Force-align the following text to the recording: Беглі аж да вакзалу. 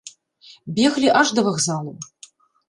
Беглі 0.79 1.11
аж 1.19 1.35
да 1.41 1.45
вакзалу. 1.49 1.93